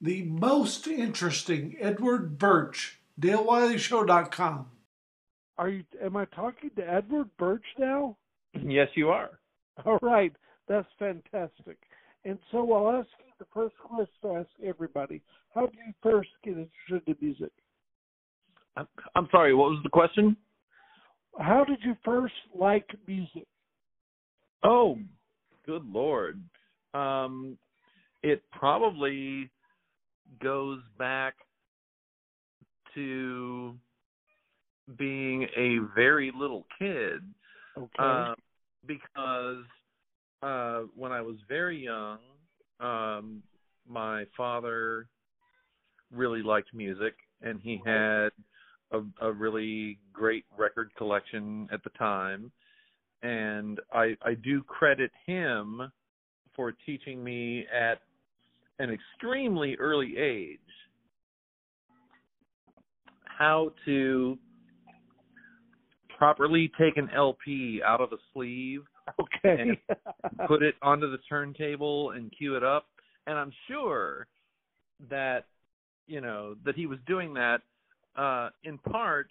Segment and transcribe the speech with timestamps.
[0.00, 4.66] the most interesting Edward Burch, DaleWileyShow.com.
[5.58, 5.84] Are you?
[6.02, 8.16] Am I talking to Edward Burch now?
[8.62, 9.38] Yes, you are.
[9.84, 10.32] All right,
[10.68, 11.78] that's fantastic.
[12.24, 15.22] And so I'll ask you the first question to ask everybody:
[15.54, 17.52] How do you first get interested in music?
[18.76, 19.54] I'm, I'm sorry.
[19.54, 20.36] What was the question?
[21.38, 23.46] How did you first like music?
[24.62, 24.98] Oh,
[25.64, 26.42] good lord.
[26.92, 27.56] Um,
[28.22, 29.50] it probably
[30.42, 31.34] goes back
[32.94, 33.74] to
[34.96, 37.20] being a very little kid.
[37.76, 38.02] Okay.
[38.02, 38.34] Um,
[38.86, 39.64] because
[40.42, 42.18] uh, when I was very young,
[42.80, 43.42] um,
[43.88, 45.08] my father
[46.12, 48.30] really liked music, and he had
[48.92, 52.50] a, a really great record collection at the time.
[53.22, 55.90] And I, I do credit him
[56.54, 58.00] for teaching me at
[58.78, 60.58] an extremely early age
[63.24, 64.38] how to
[66.18, 68.82] properly take an LP out of a sleeve
[69.20, 69.80] okay.
[70.46, 72.86] put it onto the turntable and cue it up.
[73.26, 74.26] And I'm sure
[75.10, 75.44] that
[76.06, 77.58] you know that he was doing that
[78.16, 79.28] uh in part,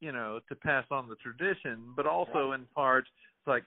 [0.00, 3.64] you know, to pass on the tradition, but also in part it's like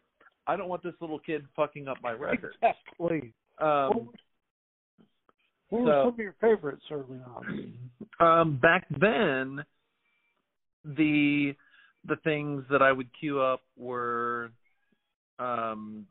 [0.48, 2.56] I don't want this little kid fucking up my record.
[2.62, 3.34] Exactly.
[3.59, 4.09] Um
[5.70, 7.73] What were so- some of your favorites early on?
[8.20, 9.64] um back then
[10.84, 11.56] the
[12.06, 14.52] the things that I would queue up were
[15.38, 16.06] um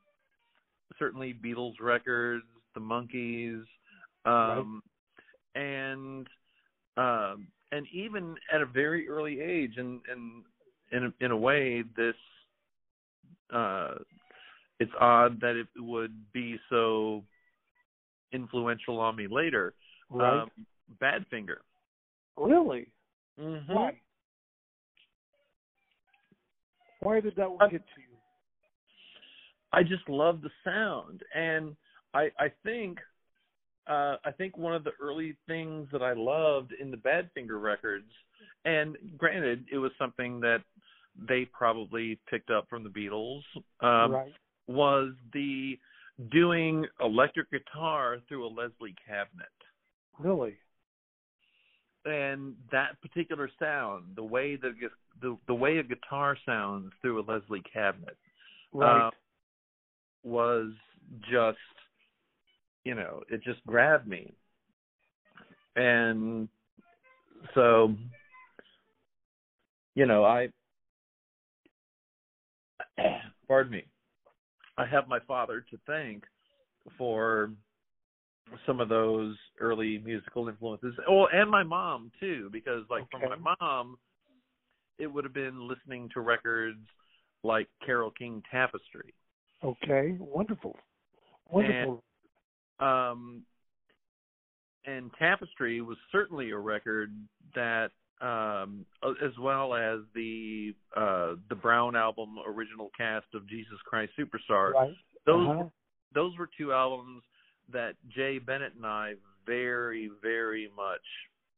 [0.98, 3.64] certainly Beatles records, the Monkees,
[4.24, 4.82] um
[5.54, 6.26] and
[6.96, 10.44] um and even at a very early age and and
[10.92, 12.14] in a, in a way this
[13.52, 13.94] uh
[14.80, 17.22] it's odd that it would be so
[18.32, 19.74] influential on me later.
[20.10, 20.42] Right.
[20.42, 20.50] Um
[21.02, 21.58] Badfinger.
[22.36, 22.88] really?
[23.40, 23.72] Mm-hmm.
[23.72, 24.00] Why?
[27.00, 28.16] Why did that one get to you?
[29.72, 31.76] I just love the sound, and
[32.14, 32.98] I I think
[33.88, 38.10] uh, I think one of the early things that I loved in the Badfinger records,
[38.64, 40.62] and granted, it was something that
[41.28, 43.42] they probably picked up from the Beatles,
[43.80, 44.32] um, right.
[44.66, 45.78] was the
[46.30, 49.46] doing electric guitar through a Leslie cabinet.
[50.18, 50.56] Really?
[52.04, 54.72] and that particular sound, the way the
[55.20, 58.16] the the way a guitar sounds through a Leslie cabinet,
[58.72, 59.08] Right.
[59.08, 59.10] uh,
[60.22, 60.72] was
[61.30, 61.58] just,
[62.84, 64.32] you know, it just grabbed me,
[65.76, 66.48] and
[67.54, 67.94] so,
[69.94, 70.48] you know, I,
[73.48, 73.84] pardon me,
[74.78, 76.24] I have my father to thank
[76.96, 77.50] for
[78.64, 80.94] some of those early musical influences.
[81.08, 83.26] Oh, and my mom too, because like Okay.
[83.26, 83.98] for my mom,
[84.98, 86.86] it would have been listening to records
[87.42, 89.12] like Carole King Tapestry.
[89.64, 90.16] okay.
[90.18, 90.76] Wonderful.
[91.50, 92.02] Wonderful.
[92.78, 93.42] Um
[94.86, 97.12] and Tapestry was certainly a record
[97.54, 97.90] that
[98.20, 98.84] um
[99.22, 104.74] as well as the uh the Brown album original cast of Jesus Christ Superstar.
[104.74, 104.94] right.
[105.26, 105.64] Those Uh-huh.
[106.14, 107.22] those were two albums
[107.70, 109.14] that Jay Bennett and I
[109.46, 111.02] very, very much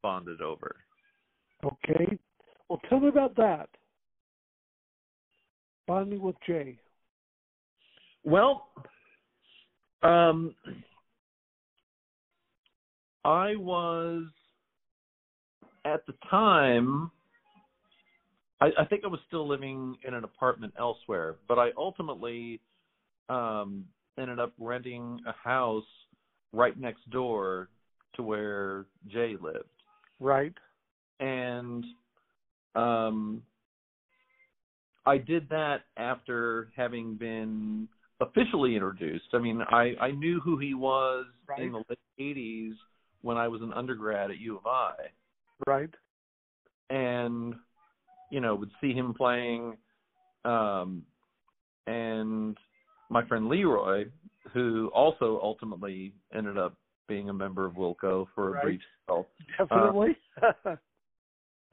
[0.02, 0.76] bonded over.
[1.64, 2.18] Okay.
[2.68, 3.68] Well, tell me about that.
[5.86, 6.78] Bonding with Jay.
[8.24, 8.68] Well,
[10.02, 10.54] um,
[13.24, 14.24] I was
[15.92, 17.10] at the time.
[18.60, 22.60] I, I think I was still living in an apartment elsewhere, but I ultimately
[23.28, 23.84] um,
[24.18, 25.84] ended up renting a house
[26.52, 27.68] right next door
[28.14, 29.64] to where Jay lived.
[30.18, 30.52] Right.
[31.20, 31.84] and
[32.74, 33.42] um
[35.06, 37.88] I did that after having been
[38.20, 39.28] officially introduced.
[39.32, 41.24] I mean, I I knew who he was
[41.56, 42.74] in the late 80s
[43.22, 44.92] when I was an undergrad at U of I
[45.66, 45.90] Right.
[46.88, 47.54] and
[48.30, 49.76] you know, would see him playing
[50.44, 51.02] um
[51.86, 52.56] and
[53.10, 54.04] my friend Leroy
[54.52, 56.74] who also ultimately ended up
[57.08, 58.62] being a member of Wilco for a Right.
[58.62, 59.26] brief spell.
[59.58, 60.16] Definitely.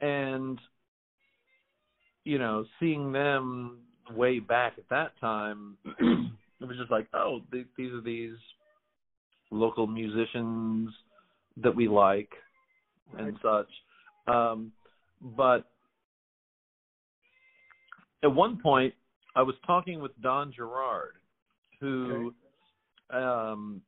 [0.01, 0.59] and
[2.25, 3.79] you know seeing them
[4.15, 8.35] way back at that time it was just like oh th- these are these
[9.51, 10.89] local musicians
[11.57, 12.29] that we like
[13.17, 13.69] and such.
[14.27, 14.71] Um
[15.21, 15.69] but
[18.23, 18.93] at one point
[19.35, 21.13] i was talking with don gerard
[21.79, 22.33] who
[23.09, 23.81] um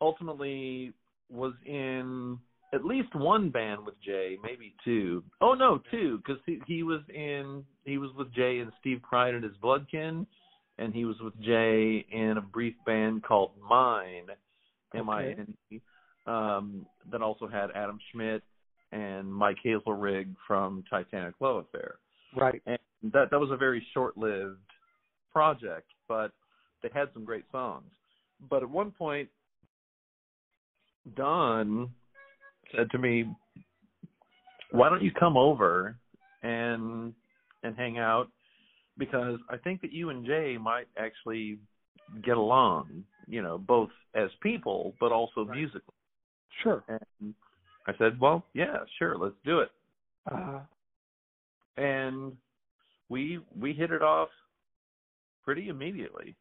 [0.00, 0.92] ultimately
[1.30, 2.38] was in
[2.74, 5.22] at least one band with Jay, maybe two.
[5.40, 9.34] Oh no, two, because he he was in he was with Jay and Steve Pride
[9.34, 10.26] and his Bloodkin,
[10.78, 14.26] and he was with Jay in a brief band called Mine,
[14.94, 15.80] M I N E,
[16.26, 18.42] um, that also had Adam Schmidt
[18.92, 21.96] and Mike Hazelrig from Titanic Love Affair.
[22.36, 22.62] Right.
[22.66, 22.78] And
[23.12, 24.58] that that was a very short-lived
[25.32, 26.32] project, but
[26.82, 27.90] they had some great songs.
[28.48, 29.28] But at one point,
[31.16, 31.90] Don
[32.74, 33.24] said to me,
[34.70, 35.96] "Why don't you come over
[36.42, 37.14] and
[37.62, 38.28] and hang out?
[38.96, 41.58] Because I think that you and Jay might actually
[42.22, 43.04] get along.
[43.26, 45.56] You know, both as people, but also Right.
[45.58, 45.94] musically."
[46.62, 46.82] Sure.
[46.88, 47.34] And
[47.86, 49.70] I said, "Well, yeah, sure, let's do it."
[50.30, 50.60] Uh,
[51.76, 52.36] And
[53.08, 54.30] we we hit it off
[55.42, 56.34] pretty immediately.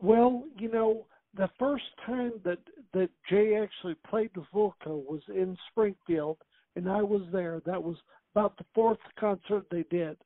[0.00, 2.58] well, you know, the first time that
[2.94, 6.38] that Jay actually played with Wilco was in Springfield,
[6.76, 7.60] and I was there.
[7.66, 7.96] That was
[8.34, 10.16] about the fourth concert they did,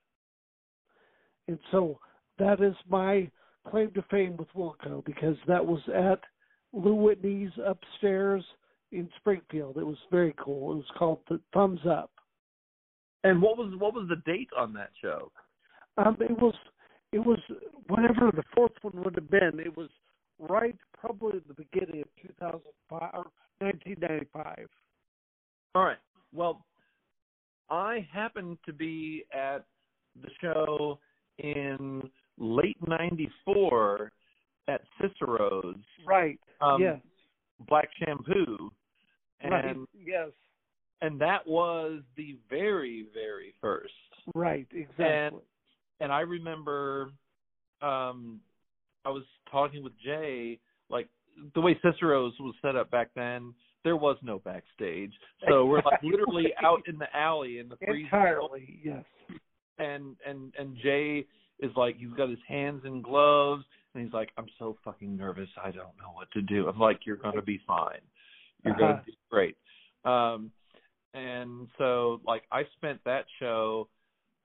[1.48, 1.98] and so
[2.38, 3.30] that is my
[3.68, 6.20] claim to fame with Wilco because that was at
[6.72, 8.44] Lou Whitney's upstairs
[8.92, 9.76] in Springfield.
[9.76, 10.72] It was very cool.
[10.72, 12.10] It was called the Thumbs Up.
[13.24, 15.30] And what was what was the date on that show?
[15.96, 16.54] Um, it was
[17.12, 17.38] it was
[17.88, 19.60] whatever the fourth one would have been.
[19.60, 19.88] It was
[20.38, 23.26] right probably at the beginning of 2005 or
[23.60, 24.66] 1995.
[25.74, 25.98] All right.
[26.34, 26.64] Well,
[27.70, 29.64] I happened to be at
[30.20, 30.98] the show
[31.38, 32.02] in
[32.38, 34.12] late '94
[34.72, 35.76] at Cicero's
[36.06, 36.38] Right.
[36.60, 36.98] um, yes.
[37.68, 38.72] Black Shampoo,
[39.40, 39.76] and right.
[40.04, 40.30] Yes.
[41.00, 43.92] and that was the very very first.
[44.34, 44.66] Right.
[44.72, 45.40] Exactly.
[46.00, 47.10] and I remember
[47.80, 48.40] um
[49.04, 50.58] I was talking with Jay,
[50.90, 51.08] like
[51.54, 53.52] the way Cicero's was set up back then,
[53.84, 55.12] there was no backstage.
[55.48, 58.80] So we're like literally out in the alley in the freezing Entirely.
[58.84, 59.04] Yes.
[59.78, 61.26] and and and Jay
[61.60, 65.48] is like he's got his hands in gloves and he's like, I'm so fucking nervous,
[65.62, 66.68] I don't know what to do.
[66.68, 68.00] I'm like, You're gonna be fine.
[68.64, 68.92] You're Uh-huh.
[68.92, 69.56] gonna be great.
[70.04, 70.50] Um
[71.14, 73.88] and so like I spent that show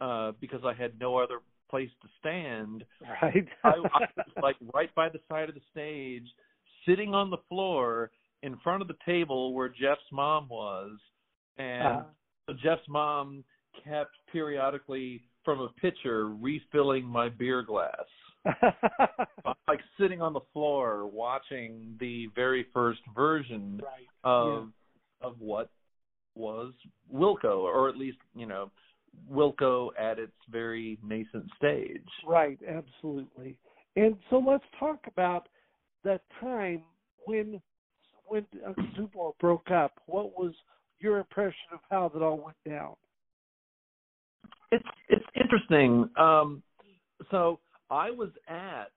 [0.01, 1.39] uh because I had no other
[1.69, 2.83] place to stand.
[3.21, 3.47] Right.
[3.63, 6.27] I, I was like right by the side of the stage,
[6.87, 8.11] sitting on the floor
[8.43, 10.97] in front of the table where Jeff's mom was,
[11.57, 12.03] and Uh,
[12.47, 13.43] so Jeff's mom
[13.83, 18.05] kept periodically from a pitcher refilling my beer glass.
[19.45, 24.07] I'm like sitting on the floor watching the very first version right.
[24.23, 24.69] of
[25.21, 25.69] of what
[26.35, 26.73] was
[27.13, 28.71] Wilco, or at least you know
[29.31, 32.07] Wilco at its very nascent stage.
[32.25, 33.57] Right, absolutely.
[33.95, 35.47] And so let's talk about
[36.03, 36.83] that time
[37.25, 37.61] when
[38.27, 39.93] when Uncle Tupelo broke up.
[40.05, 40.53] What was
[40.99, 42.95] your impression of how that all went down?
[44.71, 46.09] It's it's interesting.
[46.17, 46.61] Um,
[47.31, 48.91] so I was at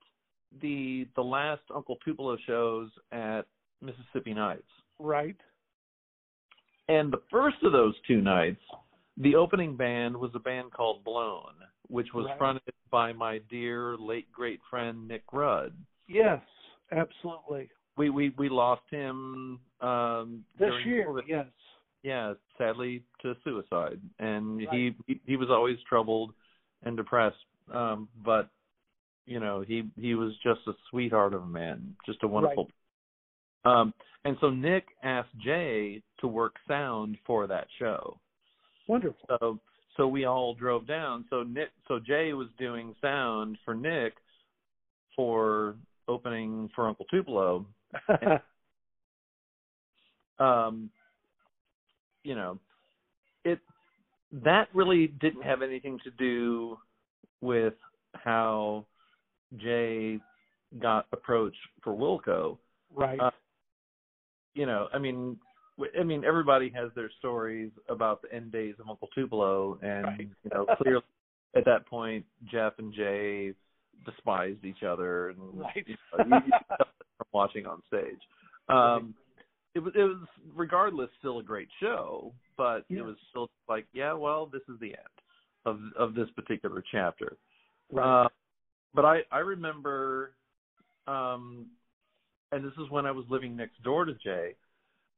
[0.62, 3.42] the the last Uncle Tupelo shows at
[3.81, 5.37] Mississippi Nights, Right.
[6.88, 8.60] and the first of those two nights,
[9.16, 11.54] the opening band was a band called Blown,
[11.88, 12.38] which was Right.
[12.38, 15.72] fronted by my dear late great friend Nick Rudd.
[16.08, 16.43] Yes,
[16.90, 17.70] absolutely.
[17.96, 21.26] We we we lost him um, This year, COVID.
[21.29, 21.46] yes.
[22.03, 24.69] yeah, sadly to suicide, and Right.
[24.72, 26.34] he, he he was always troubled
[26.82, 27.36] and depressed.
[27.72, 28.48] Um, but
[29.31, 32.69] you know, he he was just a sweetheart of a man, just a wonderful.
[33.65, 33.94] Um,
[34.25, 38.19] and so Nick asked Jay to work sound for that show.
[38.89, 39.20] Wonderful.
[39.29, 39.60] So
[39.96, 41.27] so we all drove down.
[41.31, 44.15] So Nick, so Jay was doing sound for Nick
[45.15, 45.77] for
[46.08, 47.67] opening for Uncle Tupelo,
[50.41, 50.91] um
[52.25, 52.58] you know
[53.44, 53.60] it
[54.32, 56.77] that really didn't have anything to do
[57.41, 57.75] with
[58.15, 58.87] how
[59.56, 60.19] jay
[60.80, 62.58] got approached for wilco
[62.94, 63.19] right.
[63.20, 63.30] Uh,
[64.54, 65.36] you know i mean
[65.76, 70.06] w- i mean everybody has their stories about the end days of uncle tupelo and
[70.06, 70.28] Right.
[70.44, 71.02] you know clearly
[71.56, 73.52] at that point jeff and jay
[74.04, 75.84] despised each other and Right.
[75.86, 78.20] you know, you, you from watching on stage
[78.69, 79.14] um
[79.74, 80.19] it was it was
[80.54, 82.98] regardless still a great show, but Yeah.
[82.98, 85.16] it was still like, yeah, well, this is the end
[85.64, 87.36] of of this particular chapter.
[87.92, 88.24] right.
[88.24, 88.28] Uh,
[88.94, 90.32] but I I remember,
[91.06, 91.67] um,
[92.53, 94.55] and this is when I was living next door to Jay,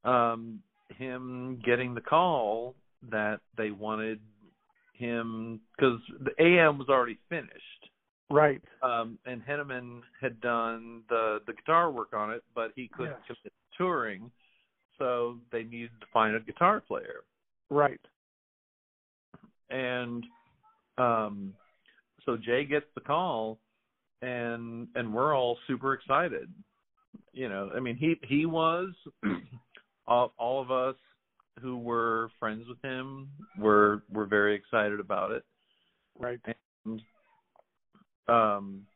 [0.04, 0.60] um,
[0.96, 2.74] him getting the call
[3.10, 4.20] that they wanted
[4.94, 7.90] him because the AM was already finished
[8.30, 8.62] right.
[8.82, 13.36] um, and Henneman had done the the guitar work on it, but he couldn't Yes.
[13.38, 14.30] commit touring,
[14.98, 17.24] so they needed to find a guitar player.
[17.70, 18.00] Right.
[19.70, 20.24] And
[20.98, 21.54] um
[22.24, 23.58] so Jay gets the call
[24.20, 26.52] and and we're all super excited.
[27.32, 28.90] You know, I mean he he was
[30.06, 30.96] all, all of us
[31.60, 35.44] who were friends with him were were very excited about it.
[36.18, 36.40] Right.
[36.84, 37.02] And
[38.28, 38.86] um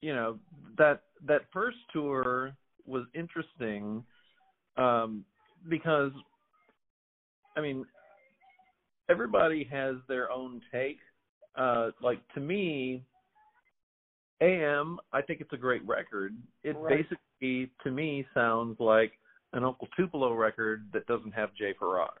[0.00, 0.38] you know,
[0.78, 2.56] that that first tour
[2.86, 4.04] was interesting
[4.76, 5.24] um
[5.68, 6.12] because
[7.56, 7.84] I mean
[9.10, 10.98] everybody has their own take.
[11.58, 13.02] Uh like to me
[14.40, 16.36] AM, I think it's a great record.
[16.62, 16.98] It Right.
[16.98, 19.12] basically to me sounds like
[19.52, 22.12] an Uncle Tupelo record that doesn't have Jay Farrar.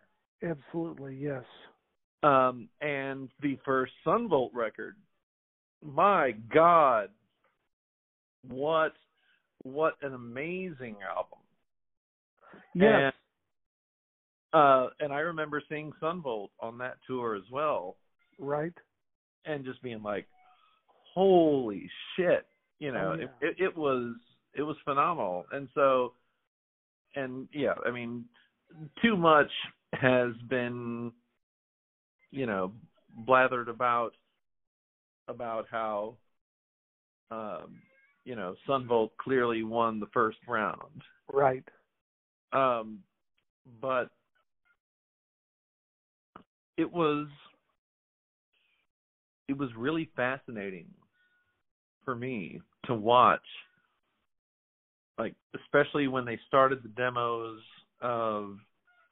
[0.42, 1.14] Absolutely.
[1.16, 1.44] Yes.
[2.22, 4.96] Um, and the first Son Volt record,
[5.84, 7.10] my God,
[8.42, 8.94] what
[9.62, 11.38] what an amazing album!
[12.74, 13.12] Yes.
[14.52, 17.96] And, uh, and I remember seeing Son Volt on that tour as well,
[18.38, 18.72] right.
[19.44, 20.26] And just being like,
[21.14, 22.46] "Holy shit!"
[22.78, 23.24] You know, Oh, yeah.
[23.40, 24.14] it, it, it was
[24.54, 25.46] it was phenomenal.
[25.52, 26.14] And so,
[27.16, 28.24] and yeah, I mean,
[29.02, 29.50] too much
[29.94, 31.12] has been,
[32.30, 32.72] you know,
[33.26, 34.12] blathered about
[35.28, 36.16] about how,
[37.30, 37.80] um,
[38.24, 41.02] you know, Son Volt clearly won the first round.
[41.32, 41.64] Right.
[42.52, 43.00] Um,
[43.80, 44.08] but
[46.76, 47.26] it was
[49.48, 50.86] it was really fascinating
[52.04, 53.40] for me to watch
[55.18, 57.60] like especially when they started the demos
[58.00, 58.56] of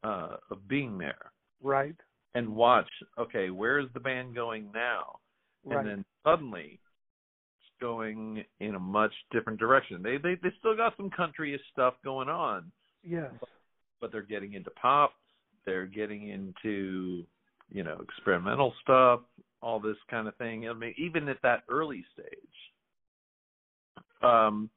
[0.04, 1.96] uh of being there Right.
[2.34, 2.88] and watch
[3.18, 5.18] okay where's the band going now
[5.64, 5.78] Right.
[5.80, 6.78] and then suddenly
[7.58, 11.94] it's going in a much different direction they they they still got some country stuff
[12.04, 12.70] going on
[13.02, 13.30] yes.
[14.00, 15.12] but they're getting into pop,
[15.64, 17.24] they're getting into,
[17.72, 19.20] you know, experimental stuff,
[19.62, 20.68] all this kind of thing.
[20.68, 22.72] I mean, even at that early stage.
[24.22, 24.70] Um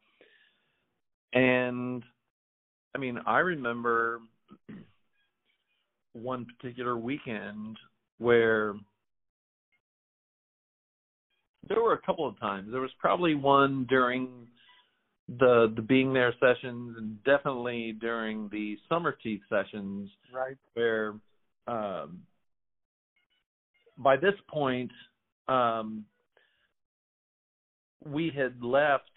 [1.33, 2.03] and
[2.95, 4.19] I mean, I remember
[6.13, 7.77] one particular weekend
[8.17, 8.73] where
[11.67, 12.71] there were a couple of times.
[12.71, 14.47] There was probably one during
[15.37, 20.57] the the being there sessions and definitely during the summer teeth sessions Right.
[20.73, 21.13] where
[21.67, 22.23] um
[23.99, 24.91] by this point
[25.47, 26.05] um
[28.05, 29.09] we had left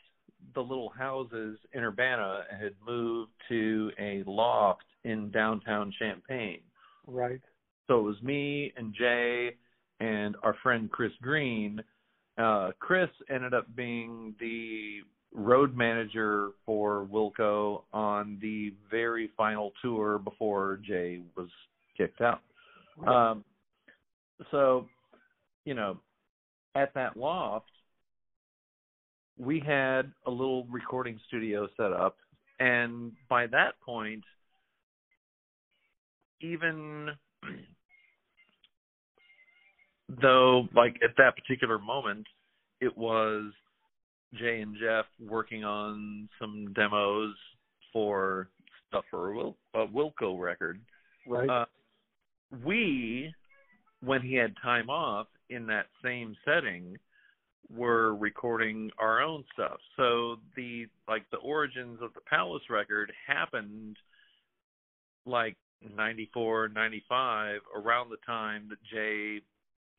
[0.55, 6.61] the little houses in Urbana and had moved to a loft in downtown Champaign.
[7.07, 7.41] Right.
[7.87, 9.57] So it was me and Jay
[10.01, 11.83] and our friend Chris Green.
[12.39, 15.01] Uh, Chris ended up being the
[15.35, 21.49] road manager for Wilco on the very final tour before Jay was
[21.97, 22.41] kicked out.
[22.97, 23.31] Right.
[23.31, 23.45] Um,
[24.51, 24.89] so,
[25.65, 25.99] you know,
[26.75, 27.71] at that loft,
[29.39, 32.17] we had a little recording studio set up,
[32.61, 34.25] and by that point,
[36.41, 37.11] even
[40.23, 42.27] though, like at that particular moment,
[42.81, 43.53] it was
[44.35, 47.35] Jay and Jeff working on some demos
[47.93, 48.49] for
[48.89, 50.81] stuff for a, Wil- a Wilco record
[51.27, 51.49] right.
[51.49, 51.65] uh,
[52.65, 53.35] we,
[54.03, 56.97] when he had time off in that same setting,
[57.75, 59.79] were recording our own stuff.
[59.97, 63.97] So the like the origins of the Palace record happened
[65.25, 65.57] like
[65.97, 69.41] 94, 95, around the time that Jay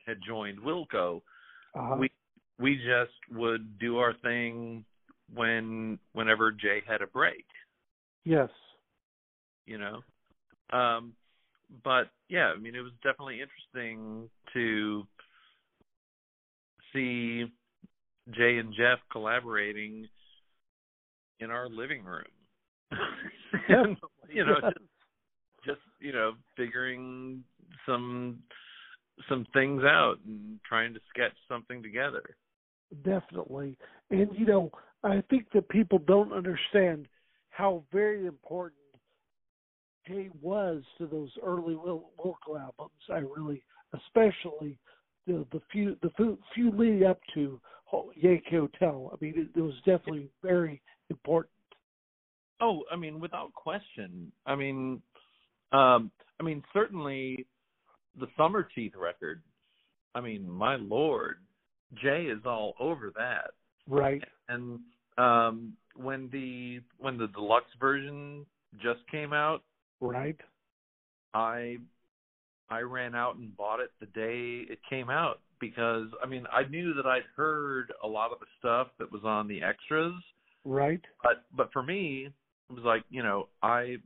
[0.05, 1.21] had joined Wilco.
[1.75, 1.95] uh-huh.
[1.97, 2.11] We
[2.59, 4.85] we just would do our thing
[5.33, 7.45] when whenever Jay had a break
[8.25, 8.49] yes.
[9.65, 10.01] you know
[10.77, 11.13] um
[11.83, 15.03] but yeah i mean it was definitely interesting to
[16.91, 17.45] see
[18.31, 20.07] jay and jeff collaborating
[21.39, 22.23] in our living room.
[23.69, 23.97] And,
[24.29, 24.77] you know just,
[25.63, 27.43] just you know figuring
[27.85, 28.39] some
[29.29, 32.23] some things out and trying to sketch something together.
[33.03, 33.77] Definitely.
[34.09, 34.71] And, you know,
[35.03, 37.07] I think that people don't understand
[37.51, 38.81] how very important
[40.07, 42.91] Jay was to those early Wil- Wilco albums.
[43.09, 44.77] I really, especially
[45.27, 47.59] the the few the few, few leading up to
[48.15, 49.11] Yankee Hotel.
[49.13, 51.51] I mean, it, it was definitely very important.
[52.59, 54.31] Oh, I mean, without question.
[54.45, 55.01] I mean,
[55.71, 57.45] um, I mean, certainly
[58.19, 59.41] the Summerteeth record.
[60.15, 61.37] I mean, my lord,
[62.01, 63.51] Jay is all over that,
[63.87, 64.23] Right.
[64.49, 64.79] and
[65.17, 68.45] um, when the when the deluxe version
[68.81, 69.63] just came out,
[70.01, 70.37] Right.
[71.33, 71.77] I
[72.69, 76.63] I ran out and bought it the day it came out because I mean I
[76.63, 80.13] knew that I'd heard a lot of the stuff that was on the extras,
[80.65, 81.01] Right.
[81.21, 82.27] but but for me
[82.69, 83.97] it was like you know I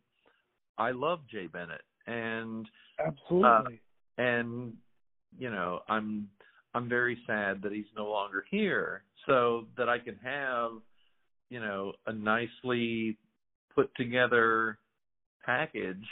[0.77, 2.67] I love Jay Bennett and
[2.99, 3.79] Absolutely.
[4.17, 4.73] Uh, and
[5.37, 6.29] you know I'm
[6.73, 10.71] I'm very sad that he's no longer here so that I can have
[11.49, 13.17] you know a nicely
[13.73, 14.79] put together
[15.47, 16.05] package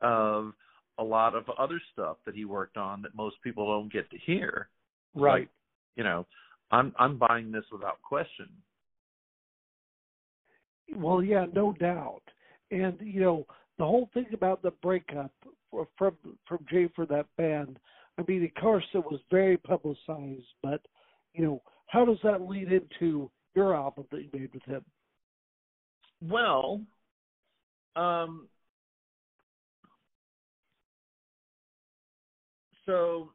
[0.00, 0.52] of
[0.98, 4.18] a lot of other stuff that he worked on that most people don't get to
[4.18, 4.68] hear
[5.14, 5.42] right.
[5.42, 5.48] like,
[5.96, 6.26] you know
[6.70, 8.48] I'm I'm buying this without question
[10.96, 12.22] Well, yeah, no doubt.
[12.70, 13.46] And you know,
[13.78, 15.30] the whole thing about the breakup
[15.96, 17.78] from from Jay for that band.
[18.18, 20.80] I mean, of course, it was very publicized, but
[21.32, 24.84] you know, how does that lead into your album that you made with him?
[26.22, 26.80] Well,
[27.96, 28.48] um,
[32.92, 33.30] so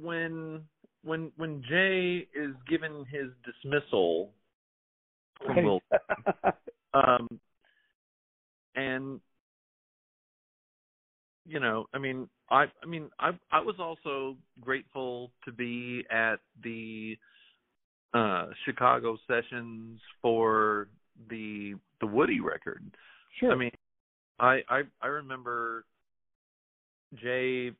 [0.00, 0.62] when
[1.02, 4.30] when when Jay is given his dismissal
[5.44, 5.64] from.
[5.64, 5.80] Will,
[6.94, 7.28] um,
[8.74, 9.20] and
[11.46, 16.36] you know, I mean, I I mean, I I was also grateful to be at
[16.62, 17.16] the
[18.14, 20.88] uh Chicago sessions for
[21.28, 22.84] the the Woody record.
[23.40, 23.52] sure.
[23.52, 23.70] I mean,
[24.38, 25.84] I I I remember
[27.14, 27.72] Jay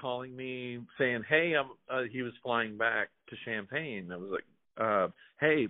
[0.00, 4.10] calling me saying, "Hey, I'm." Uh, he was flying back to Champaign.
[4.12, 4.44] I was like,
[4.78, 5.68] uh, "Hey,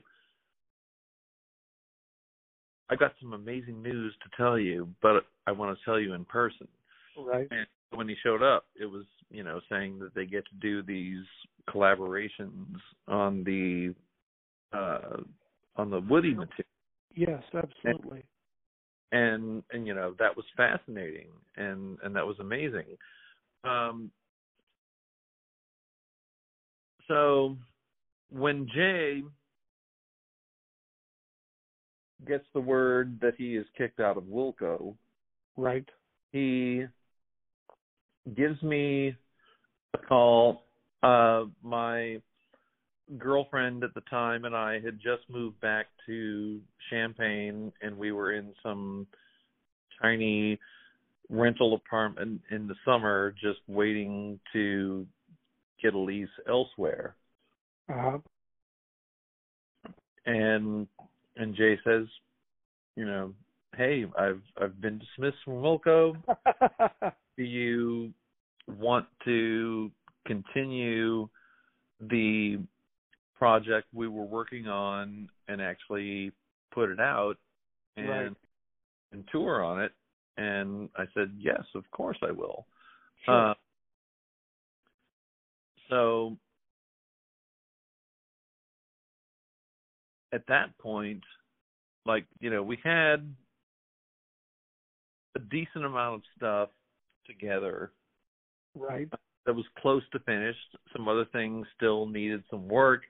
[2.89, 6.25] I got some amazing news to tell you, but I want to tell you in
[6.25, 6.69] person."
[7.17, 7.49] right.
[7.51, 10.83] And when he showed up, it was you know saying that they get to do
[10.83, 11.25] these
[11.69, 12.77] collaborations
[13.09, 13.95] on the
[14.73, 15.19] uh
[15.77, 16.67] on the Woody material
[17.15, 18.25] Yes, absolutely.
[19.13, 22.87] And and you know that was fascinating and and that was amazing
[23.65, 24.11] um
[27.09, 27.57] so
[28.31, 29.23] when jay
[32.27, 34.95] gets the word that he is kicked out of wilco
[35.57, 35.89] Right.
[36.33, 36.85] he
[38.37, 39.15] gives me
[39.95, 40.63] a call
[41.03, 42.21] uh my
[43.19, 48.33] girlfriend at the time and I had just moved back to Champaign and we were
[48.33, 49.07] in some
[50.01, 50.59] tiny
[51.29, 55.07] rental apartment in the summer just waiting to
[55.83, 57.15] get a lease elsewhere
[57.89, 58.19] Uh-huh.
[60.27, 60.87] and
[61.37, 62.07] and Jay says
[62.97, 63.33] you know
[63.77, 66.17] hey I've I've been dismissed from Wilco
[67.37, 68.13] do you
[68.79, 69.91] want to
[70.27, 71.29] continue
[72.01, 72.59] the
[73.41, 76.31] project we were working on and actually
[76.73, 77.37] put it out
[77.97, 78.33] and Right.
[79.13, 79.93] and tour on it
[80.37, 82.67] and I said yes of course I will
[83.25, 83.50] Sure.
[83.50, 83.55] uh,
[85.89, 86.37] so
[90.33, 91.25] at that point
[92.07, 93.35] like you know we had
[95.37, 96.69] a decent amount of stuff
[97.26, 97.93] together
[98.75, 99.09] right.
[99.47, 100.76] that was close to finished.
[100.93, 103.03] Some other things still needed some work.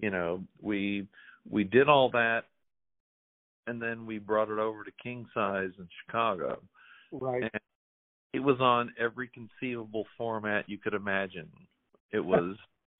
[0.00, 1.06] You know, we
[1.48, 2.44] we did all that
[3.66, 6.60] and then we brought it over to King Size in Chicago.
[7.12, 7.42] Right.
[7.42, 7.50] And
[8.32, 11.48] it was on every conceivable format you could imagine.
[12.12, 12.56] It was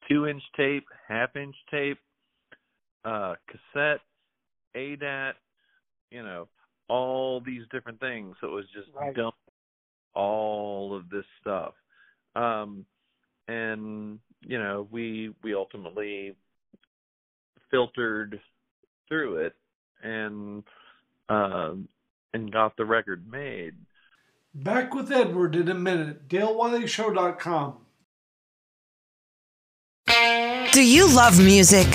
[0.09, 1.98] two inch tape, half inch tape,
[3.04, 4.00] uh cassette,
[4.74, 5.35] ADAT,
[6.11, 6.48] you know,
[6.88, 8.37] all these different things.
[8.40, 9.14] So it was just Right.
[9.14, 9.35] dump
[10.14, 11.74] all of this stuff.
[12.35, 12.85] Um
[13.48, 16.35] and you know, we we ultimately
[17.70, 18.40] filtered
[19.09, 19.55] through it
[20.02, 20.64] and
[21.29, 21.88] um
[22.35, 23.74] and got the record made.
[24.55, 26.29] Back with Edward in a minute.
[26.29, 27.79] DaleWileyShow.com.
[30.72, 31.87] Do you love music?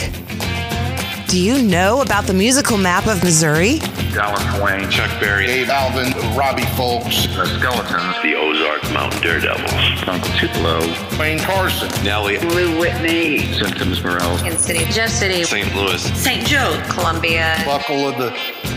[1.28, 3.80] Do you know about the musical map of Missouri?
[4.14, 10.32] Dallas Wayne, Chuck Berry, Dave Alvin, Robbie Fulks, The Skeletons, the Ozark Mountain Daredevils, Uncle
[10.38, 10.80] Tupelo,
[11.18, 15.74] Wayne Carson, Nelly, Lou Whitney, Symptoms Morel, Kansas City, Jeff City, St.
[15.76, 16.46] Louis, St.
[16.46, 18.32] Joe, Columbia, Buckle of the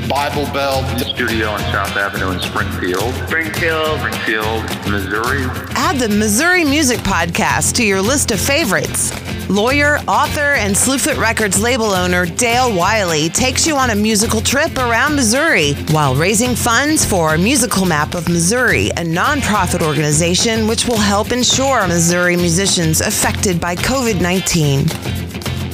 [0.08, 5.44] Bible Belt, Studio on South Avenue in Springfield, Springfield, Springfield, Missouri.
[5.74, 9.12] Add the Missouri Music Podcast to your list of favorites.
[9.50, 14.76] Lawyer, author, and Slewfoot Records label owner Dale Wiley takes you on a musical trip
[14.78, 20.98] around Missouri while raising funds for Musical Map of Missouri, a nonprofit organization which will
[20.98, 24.84] help ensure Missouri musicians affected by COVID 19.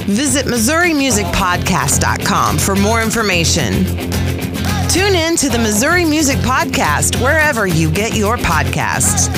[0.07, 3.85] Visit MissouriMusicPodcast.com for more information.
[4.89, 9.29] Tune in to the Missouri Music Podcast wherever you get your podcasts.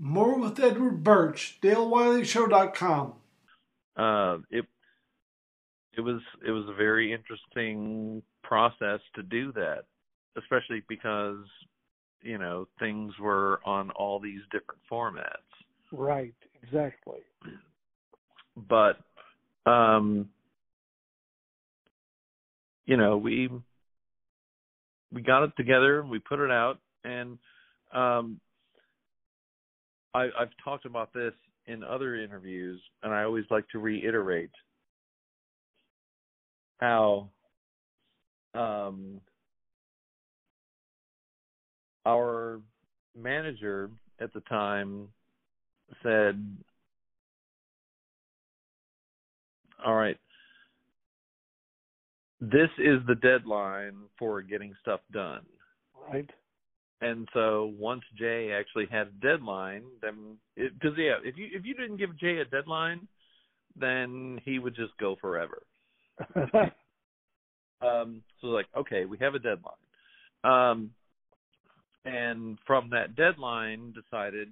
[0.00, 3.12] More with Edward Burch, DaleWileyShow.com.
[3.96, 4.66] Uh, it
[5.96, 9.84] it was it was a very interesting process to do that,
[10.36, 11.44] especially because
[12.22, 15.26] you know things were on all these different formats.
[15.92, 17.20] Right, exactly.
[18.68, 18.98] But
[19.70, 20.28] um
[22.84, 23.50] you know, we
[25.12, 27.38] we got it together, we put it out and
[27.94, 28.40] um
[30.14, 31.32] I I've talked about this
[31.66, 34.50] in other interviews and I always like to reiterate
[36.78, 37.30] how
[38.54, 39.20] um
[42.04, 42.60] our
[43.16, 45.08] manager at the time
[46.02, 46.56] said,
[49.84, 50.18] "All right,
[52.40, 55.44] this is the deadline for getting stuff done."
[56.10, 56.30] Right.
[57.02, 61.74] And so once Jay actually had a deadline, then because yeah, if you if you
[61.74, 63.06] didn't give Jay a deadline,
[63.78, 65.62] then he would just go forever.
[67.82, 69.74] um, so like, okay, we have a deadline.
[70.44, 70.90] Um,
[72.04, 74.48] and from that deadline, decided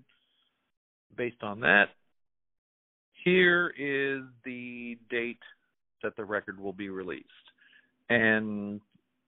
[1.17, 1.91] based on that,
[3.25, 5.39] here is the date
[6.03, 7.27] that the record will be released.
[8.11, 8.81] And,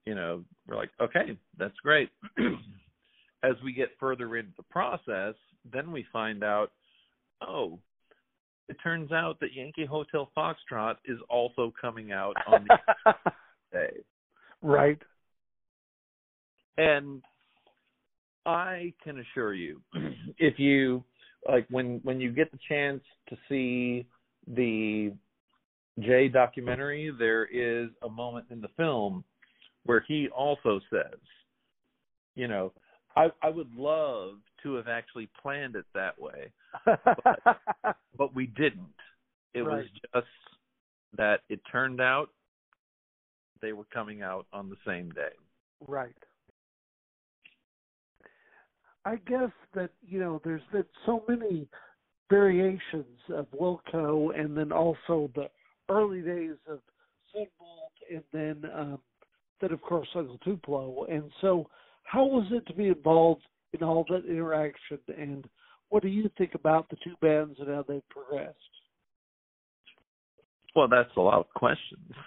[0.05, 2.11] you know, we're like, okay, that's great.
[3.43, 5.35] As we get further into the process,
[5.73, 6.73] then we find out,
[7.41, 7.79] oh,
[8.69, 13.15] it turns out that Yankee Hotel Foxtrot is also coming out on the
[13.73, 13.91] day.
[14.63, 14.99] Right.
[16.77, 17.23] And
[18.45, 19.81] I can assure you,
[20.39, 21.03] if you
[21.49, 24.07] like when when you get the chance to see
[24.47, 25.13] the
[26.01, 29.25] Jay documentary, there is a moment in the film
[29.85, 31.19] where he also says,
[32.35, 32.73] you know,
[33.17, 34.35] I I would love
[34.67, 36.51] to have actually planned it that way,
[36.85, 37.61] but,
[38.19, 38.89] but we didn't.
[39.55, 39.79] It Right.
[39.79, 40.27] was just
[41.17, 42.31] that it turned out
[43.63, 45.33] they were coming out on the same day.
[45.87, 46.17] Right.
[49.05, 51.69] I guess that you know there's been so many
[52.29, 55.49] variations of Wilco, and then also the
[55.89, 56.81] early days of
[57.33, 58.99] Son Volt, and then um,
[59.61, 61.07] then of course Uncle Tupelo.
[61.09, 61.71] And so,
[62.03, 63.43] how was it to be involved
[63.81, 64.99] in all that interaction?
[65.17, 65.47] And
[65.89, 68.57] what do you think about the two bands and how they've progressed?
[70.75, 72.13] Well, that's a lot of questions.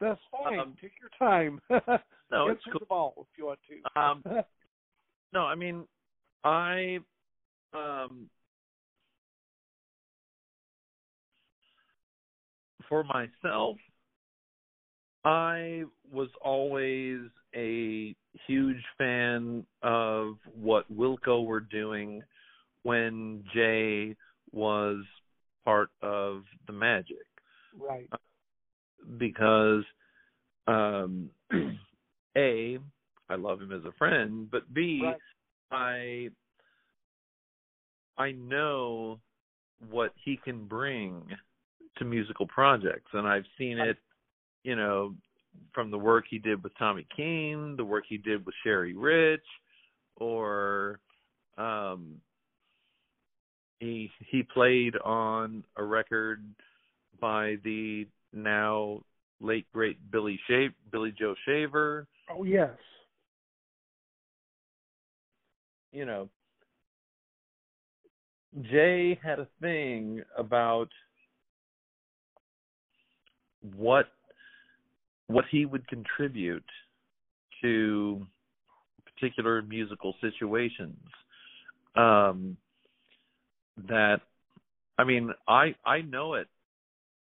[0.00, 0.58] That's fine.
[0.58, 1.60] Um, Take your time.
[1.70, 1.78] no,
[2.48, 2.78] Answer it's cool.
[2.78, 4.00] them all if you want to.
[4.00, 4.22] Um,
[5.34, 5.84] no, I mean,
[6.42, 7.00] I
[7.74, 8.30] um
[12.88, 13.76] for myself,
[15.24, 17.20] I was always
[17.54, 18.14] a
[18.46, 22.22] huge fan of what Wilco were doing
[22.82, 24.16] when Jay
[24.52, 25.04] was
[25.64, 27.16] part of the Magic
[27.78, 28.08] right.
[29.18, 29.84] because
[30.66, 31.30] um
[32.36, 32.78] a
[33.28, 35.16] I love him as a friend, but b Right.
[35.70, 36.30] I
[38.22, 39.20] I know
[39.90, 41.22] what he can bring
[41.96, 43.96] to musical projects and I've seen it,
[44.62, 45.14] you know,
[45.72, 49.46] from the work he did with Tommy Keene, the work he did with Sherry Rich,
[50.16, 51.00] or
[51.58, 52.20] um
[53.80, 56.42] he he played on a record
[57.20, 59.00] by the now
[59.40, 62.06] late great Billy Shav Billy Joe Shaver.
[62.30, 62.70] Oh yes.
[65.92, 66.28] You know,
[68.70, 70.88] Jay had a thing about
[73.74, 74.12] what
[75.30, 76.64] what he would contribute
[77.62, 78.26] to
[79.04, 80.98] particular musical situations.
[81.94, 82.56] Um
[83.88, 84.20] that
[84.98, 86.48] I mean, I I know it.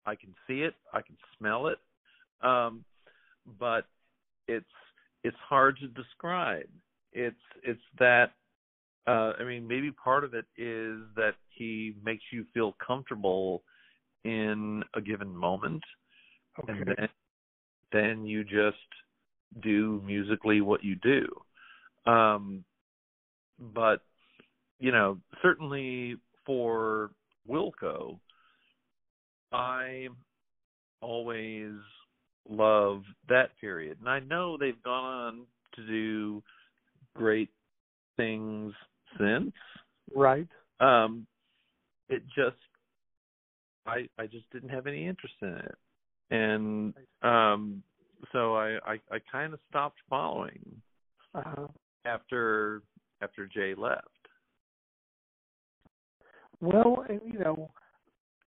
[0.06, 1.80] I can see it, I can smell it.
[2.42, 2.84] Um
[3.60, 3.86] but
[4.48, 4.66] it's
[5.24, 6.70] it's hard to describe.
[7.14, 8.32] It's it's that
[9.08, 13.64] uh I mean maybe part of it is that he makes you feel comfortable
[14.24, 15.84] in a given moment
[16.60, 16.74] Okay.
[16.74, 17.10] and then
[17.92, 18.78] then you just
[19.62, 22.12] do musically what you do.
[22.12, 22.64] Um
[23.60, 24.02] but
[24.80, 27.12] you know, certainly for
[27.48, 28.18] Wilco,
[29.52, 30.08] I
[31.02, 31.74] always
[32.50, 33.98] love that period.
[34.00, 35.42] And I know they've gone on
[35.76, 36.44] to do
[37.16, 37.50] great
[38.18, 38.74] things
[39.20, 39.52] since.
[40.16, 40.48] Right.
[40.80, 41.28] Um
[42.10, 42.58] it just
[43.86, 45.76] I I just didn't have any interest in it.
[46.32, 47.84] And um
[48.32, 50.82] so I I, I kind of stopped following
[51.36, 51.68] Uh-huh.
[52.06, 52.82] after
[53.22, 54.08] after Jay left.
[56.60, 57.72] Well, and you know,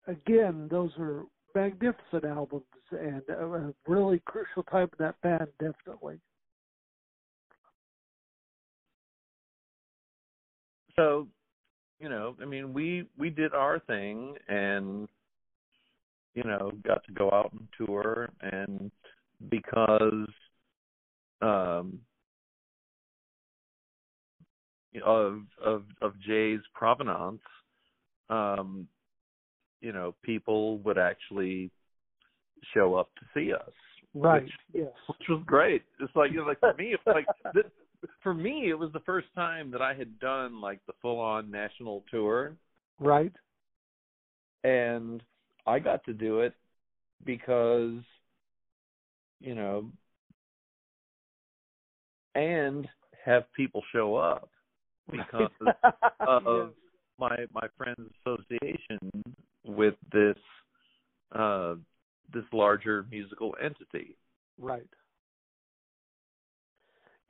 [0.06, 6.20] again, those are magnificent albums and a, a really crucial time in that band, definitely.
[10.96, 11.26] So,
[11.98, 15.08] you know, I mean, we we did our thing and
[16.34, 18.90] you know, got to go out and tour and
[19.50, 20.28] because
[21.42, 21.98] um
[25.04, 27.40] of of of Jay's provenance
[28.30, 28.86] um
[29.80, 31.70] you know people would actually
[32.72, 33.72] show up to see us
[34.16, 34.44] Right.
[34.44, 34.92] which, yes.
[35.08, 37.64] which was great it's like you know like for me it's like this,
[38.22, 41.50] for me it was the first time that I had done like the full on
[41.50, 42.54] national tour
[43.00, 43.32] Right.
[44.62, 45.20] and
[45.66, 46.54] I got to do it
[47.24, 48.00] because
[49.40, 49.90] you know
[52.34, 52.88] and
[53.24, 54.50] have people show up
[55.10, 55.48] because
[56.26, 56.70] of
[57.18, 58.98] my my friends association
[59.64, 60.36] with this
[61.32, 61.74] uh
[62.32, 64.16] this larger musical entity
[64.58, 64.88] Right.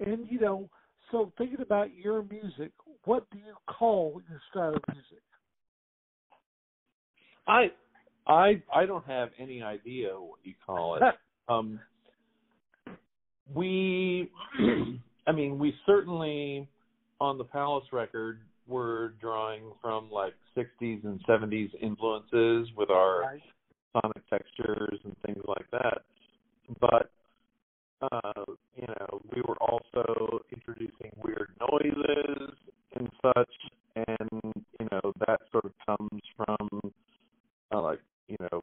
[0.01, 0.69] And you know,
[1.11, 2.73] so thinking about your music,
[3.05, 5.23] what do you call your style of music?
[7.47, 7.67] i
[8.27, 11.03] i i don't have any idea what you call it
[11.49, 11.79] um
[13.55, 14.31] we
[15.27, 16.69] i mean we certainly
[17.21, 23.43] on the palace record were drawing from like 60s and 70s influences with our right.
[23.93, 26.03] sonic textures and things like that
[26.81, 27.11] but
[28.11, 32.55] uh you know we were also introducing weird noises
[32.97, 33.51] and such
[33.97, 36.81] and you know that sort of comes from
[37.73, 38.61] uh, like you know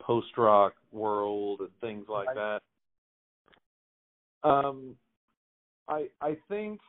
[0.00, 2.60] post rock world and things like that.
[4.42, 4.96] Um
[5.88, 6.80] i i think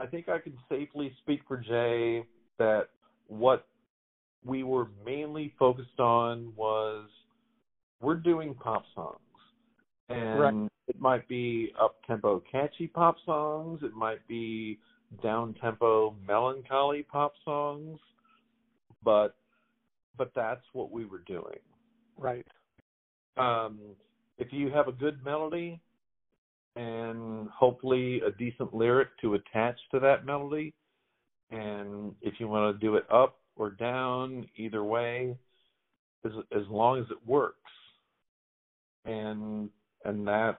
[0.00, 2.24] i think i can safely speak for jay
[2.58, 2.88] that
[3.28, 3.68] what
[4.44, 7.08] we were mainly focused on was
[8.00, 9.18] we're doing pop songs.
[10.08, 10.70] And Right.
[10.86, 13.82] it might be up tempo catchy pop songs.
[13.82, 14.78] It might be
[15.22, 17.98] down tempo melancholy pop songs.
[19.02, 19.36] But
[20.18, 21.60] but that's what we were doing.
[22.18, 22.46] Right.
[23.36, 23.78] um
[24.36, 25.80] if you have a good melody
[26.76, 30.74] and hopefully a decent lyric to attach to that melody
[31.50, 35.36] and if you want to do it up or down either way
[36.24, 37.58] as as long as it works.
[39.04, 39.70] And
[40.04, 40.58] and that's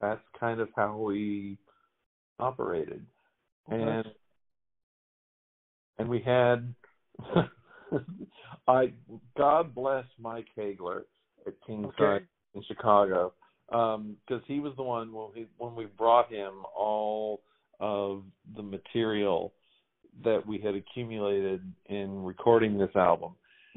[0.00, 1.58] that's kind of how we
[2.38, 3.04] operated.
[3.68, 4.06] And
[5.98, 6.74] and we had
[8.68, 8.92] I
[9.36, 11.02] God bless Mike Hagler
[11.46, 12.24] at Kingsize Okay.
[12.54, 13.32] in Chicago
[13.72, 17.42] um, because he was the one when we when we brought him all
[17.80, 18.22] of
[18.56, 19.52] the material
[20.24, 23.32] that we had accumulated in recording this album.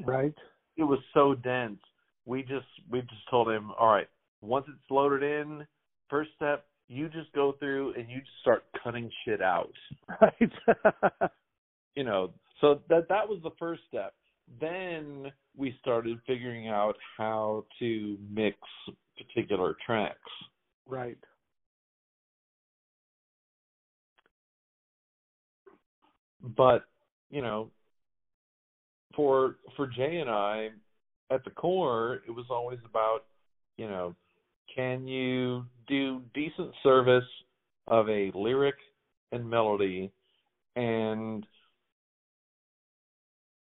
[0.06, 0.34] Right.
[0.76, 1.78] It was so dense.
[2.24, 4.08] We just we just told him, all right,
[4.40, 5.66] once it's loaded in,
[6.08, 9.72] first step, you just go through and you just start cutting shit out
[10.20, 10.52] Right.
[11.94, 14.14] you know so that that was the first step
[14.60, 18.56] then we started figuring out how to mix
[19.16, 20.18] particular tracks
[20.86, 21.18] right.
[26.56, 26.84] but
[27.30, 27.70] you know
[29.14, 30.70] for for Jay and I
[31.30, 33.24] at the core it was always about
[33.76, 34.14] you know
[34.74, 37.24] can you do decent service
[37.88, 38.76] of a lyric
[39.32, 40.10] and melody
[40.76, 41.44] and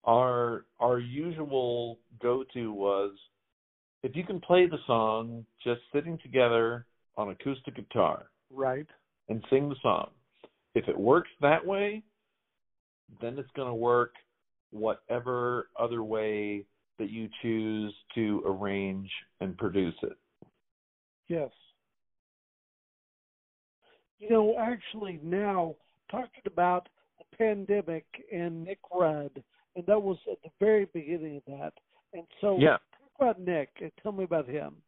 [0.05, 3.13] our our usual go to was
[4.03, 6.87] if you can play the song just sitting together
[7.17, 8.87] on acoustic guitar Right.
[9.29, 10.11] and sing the song.
[10.75, 12.03] If it works that way,
[13.21, 14.15] then it's going to work
[14.71, 16.65] whatever other way
[16.99, 19.11] that you choose to arrange
[19.41, 20.17] and produce it.
[21.29, 21.51] Yes.
[24.19, 25.75] You know, actually, now
[26.11, 26.89] talking about
[27.19, 29.43] the pandemic and Nick Rudd,
[29.77, 31.73] and that was at the very beginning of that.
[32.13, 32.79] And so, Yeah.
[32.93, 34.83] talk about Nick and tell me about him.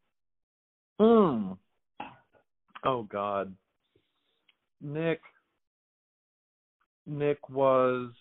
[0.99, 1.53] Hmm.
[2.85, 3.55] Oh God.
[4.81, 5.23] Nick
[7.07, 8.13] Nick was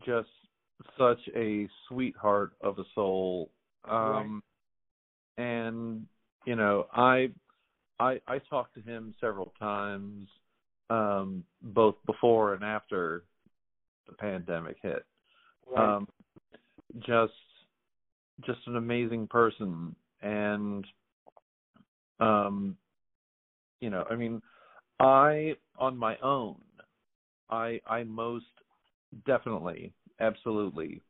[0.00, 0.30] just
[0.96, 3.50] such a sweetheart of a soul.
[3.84, 4.42] Um
[5.36, 6.06] and
[6.44, 7.32] you know, I
[7.98, 10.28] I I talked to him several times
[10.90, 13.24] um both before and after
[14.06, 15.04] the pandemic hit.
[15.72, 15.94] Right.
[15.96, 16.08] Um
[17.00, 17.32] just
[18.46, 19.94] just an amazing person.
[20.22, 20.86] And
[22.20, 22.76] um
[23.80, 24.40] you know, I mean,
[25.00, 26.56] I on my own
[27.50, 28.46] I I most
[29.26, 31.00] definitely absolutely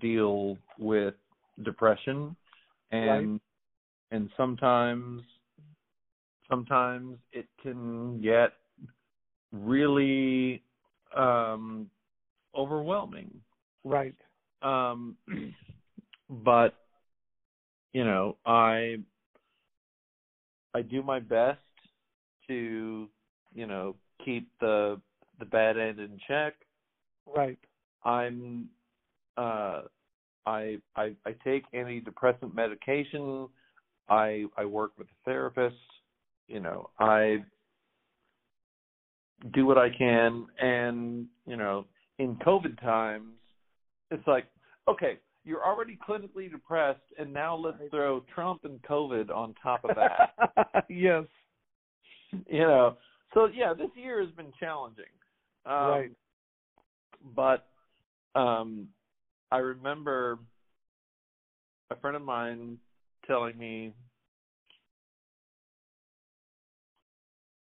[0.00, 1.14] deal with
[1.64, 2.36] depression
[2.90, 3.40] and
[4.10, 5.22] and sometimes
[6.48, 8.52] sometimes it can get
[9.52, 10.62] really
[11.16, 11.90] um
[12.56, 13.30] overwhelming
[13.88, 14.14] right.
[14.62, 15.16] um
[16.30, 16.74] but
[17.92, 18.96] you know i
[20.74, 21.58] i do my best
[22.46, 23.08] to
[23.54, 25.00] you know keep the
[25.38, 26.54] the bad end in check
[27.34, 27.58] Right.
[28.04, 28.68] i'm
[29.36, 29.82] uh
[30.46, 33.48] i i i take antidepressant medication
[34.08, 35.76] i i work with a therapist
[36.48, 37.38] you know i
[39.52, 41.84] do what i can and you know
[42.18, 43.34] in covid times
[44.10, 44.46] it's like
[44.88, 49.96] okay you're already clinically depressed and now let's throw trump and covid on top of
[49.96, 51.24] that yes.
[52.46, 52.96] you know
[53.34, 55.04] so yeah this year has been challenging
[55.66, 56.10] um, right.
[57.34, 57.68] but
[58.38, 58.88] um
[59.50, 60.38] I remember
[61.90, 62.76] a friend of mine
[63.26, 63.94] telling me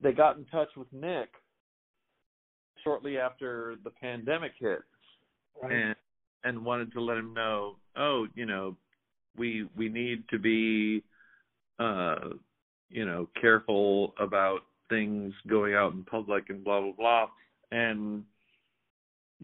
[0.01, 1.29] they got in touch with Nick
[2.83, 4.81] shortly after the pandemic hit
[5.63, 5.73] Right.
[5.73, 5.97] and
[6.45, 8.77] and wanted to let him know, oh, you know,
[9.37, 11.03] we we need to be
[11.79, 12.31] uh
[12.89, 17.27] you know, careful about things going out in public and blah blah blah
[17.73, 18.23] and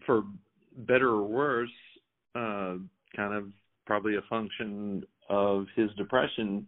[0.05, 0.23] for
[0.77, 1.69] better or worse,
[2.35, 2.75] uh
[3.15, 3.49] kind of
[3.85, 6.65] probably a function of his depression.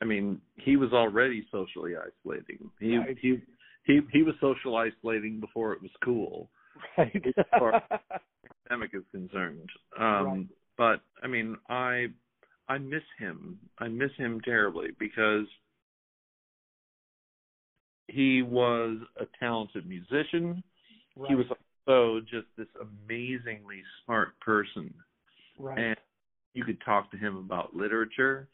[0.00, 2.70] I mean, he was already socially isolating.
[2.80, 3.18] He Right.
[3.20, 3.38] he
[3.84, 6.50] he he was social isolating before it was cool
[6.96, 7.24] right.
[8.68, 9.68] pandemic is concerned.
[9.98, 10.46] Um Right.
[10.76, 12.08] but I mean I
[12.68, 13.58] I miss him.
[13.78, 15.46] I miss him terribly because
[18.08, 20.62] he was a talented musician.
[21.28, 21.46] He was
[21.86, 24.94] also just this amazingly smart person.
[25.58, 25.78] right.
[25.78, 25.96] And
[26.54, 28.48] you could talk to him about literature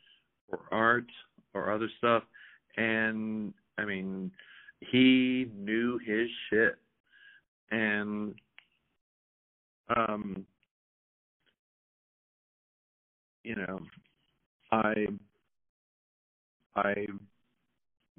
[0.48, 1.07] or art
[1.55, 2.22] or other stuff
[2.77, 4.31] and I mean
[4.81, 6.77] he knew his shit.
[7.70, 8.35] And
[9.97, 10.47] um
[13.42, 13.81] you know
[14.73, 15.07] I
[16.77, 17.07] I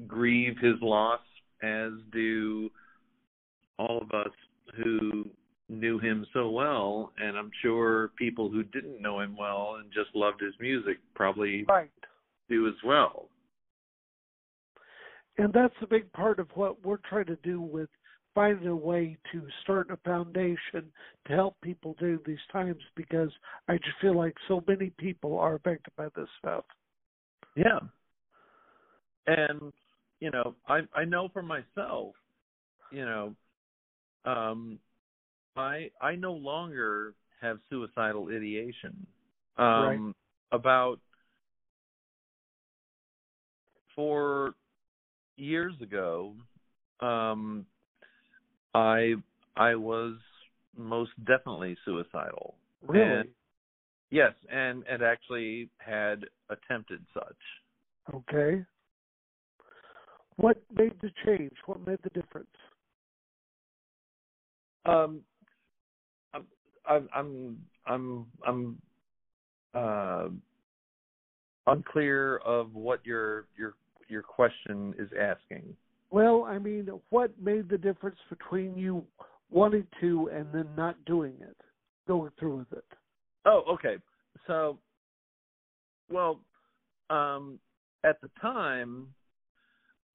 [0.08, 1.22] grieve his loss
[1.64, 2.70] as do
[3.80, 4.34] all of us
[4.76, 5.30] who
[5.68, 10.16] knew him so well and I'm sure people who didn't know him well and just
[10.16, 11.90] loved his music probably right.
[12.50, 13.30] do as well.
[15.38, 17.90] And that's a big part of what we're trying to do with
[18.36, 20.92] finding a way to start a foundation
[21.26, 23.32] to help people during these times because
[23.70, 26.66] I just feel like so many people are affected by this stuff.
[27.56, 27.80] Yeah.
[29.26, 29.72] And
[30.20, 32.14] you know, I I know for myself,
[32.92, 33.36] you know,
[34.26, 34.80] um
[35.56, 39.08] I I no longer have suicidal ideation.
[39.58, 40.14] Um
[40.52, 41.00] about
[43.96, 44.56] four
[45.38, 46.36] years ago,
[47.00, 47.66] um
[48.76, 49.16] I
[49.56, 50.16] I was
[50.78, 52.56] most definitely suicidal.
[52.82, 53.20] Really?
[53.22, 53.30] And-
[54.12, 57.36] Yes, and and actually had attempted such.
[58.14, 58.64] Okay.
[60.36, 61.52] What made the change?
[61.66, 62.48] What made the difference?
[64.86, 65.22] Um,
[66.34, 66.46] I'm
[66.88, 67.58] I'm I'm
[67.88, 68.82] I'm, I'm
[69.74, 70.28] uh,
[71.68, 73.74] unclear of what your your
[74.08, 75.76] your question is asking.
[76.12, 79.04] Well, I mean, what made the difference between you
[79.50, 81.58] wanting to and then not doing it,
[82.08, 82.86] going through with it?
[83.46, 83.98] Oh, okay.
[84.48, 84.78] So,
[86.10, 86.40] well,
[87.10, 87.60] um,
[88.04, 89.08] at the time,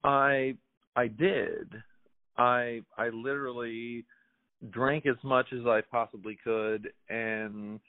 [0.03, 0.55] I
[0.95, 1.71] I did.
[2.37, 4.05] I I literally
[4.69, 7.79] drank as much as I possibly could and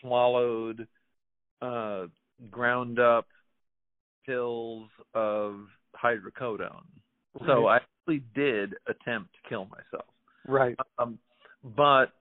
[0.00, 0.86] swallowed
[1.60, 2.06] uh
[2.50, 3.26] ground up
[4.24, 5.66] pills of
[6.02, 6.86] hydrocodone.
[7.46, 10.08] So I actually did attempt to kill myself.
[10.46, 10.76] Right.
[10.98, 11.18] Um,
[11.76, 12.12] but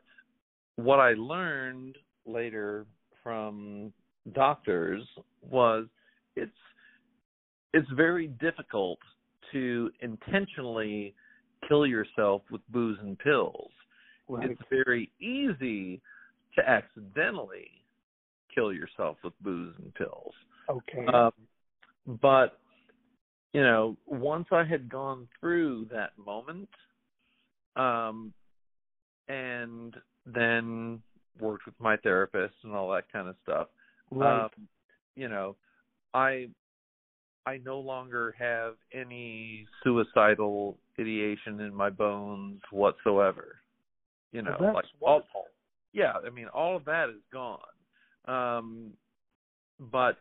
[0.75, 2.85] what I learned later
[3.23, 3.91] from
[4.33, 5.03] doctors
[5.49, 5.85] was
[6.35, 6.51] it's
[7.73, 8.99] it's very difficult
[9.51, 11.13] to intentionally
[11.67, 13.71] kill yourself with booze and pills.
[14.27, 14.51] Right.
[14.51, 15.99] it's very easy
[16.55, 17.67] to accidentally
[18.53, 20.33] kill yourself with booze and pills.
[20.69, 21.05] Okay.
[21.07, 21.31] Um,
[22.21, 22.59] but
[23.53, 26.69] you know, once I had gone through that moment,
[27.75, 28.33] um,
[29.27, 29.95] and
[30.25, 31.01] then
[31.39, 33.67] worked with my therapist and all that kind of stuff,
[34.11, 34.43] right.
[34.45, 34.49] um,
[35.15, 35.55] you know,
[36.13, 36.47] I
[37.45, 43.57] I no longer have any suicidal ideation in my bones whatsoever.
[44.31, 45.23] You know, Well, like all,
[45.93, 47.59] yeah, I mean all of that is gone.
[48.25, 48.91] Um
[49.79, 50.17] but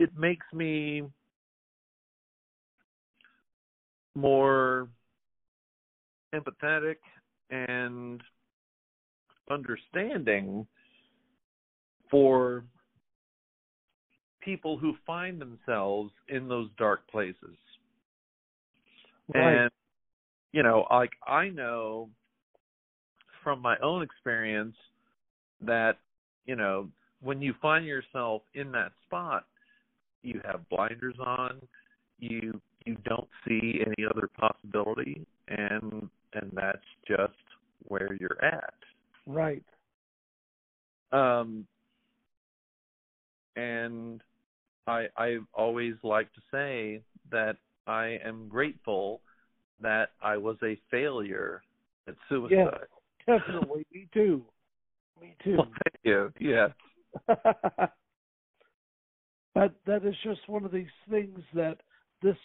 [0.00, 1.04] it makes me
[4.14, 4.88] more
[6.34, 6.96] empathetic
[7.50, 8.22] and
[9.50, 10.66] understanding
[12.10, 12.64] for
[14.40, 17.56] people who find themselves in those dark places.
[19.34, 19.62] Right.
[19.62, 19.70] And
[20.52, 22.10] you know, like I know
[23.42, 24.76] from my own experience
[25.60, 25.98] that,
[26.46, 26.88] you know,
[27.20, 29.46] when you find yourself in that spot,
[30.22, 31.60] you have blinders on,
[32.18, 37.32] you you don't see any other possibility and and that's just
[37.88, 38.74] where you're at.
[39.26, 39.64] Right.
[41.12, 41.66] Um
[43.56, 44.22] and
[44.86, 47.56] I I always like to say that
[47.86, 49.20] I am grateful
[49.80, 51.62] that I was a failure
[52.06, 52.86] at suicide.
[53.26, 53.86] Definitely.
[53.92, 54.44] Me too.
[55.20, 55.56] Me too.
[55.56, 56.32] Well, thank you.
[56.40, 56.70] Yes.
[57.26, 57.92] but
[59.86, 61.78] that is just one of these things that
[62.22, 62.36] this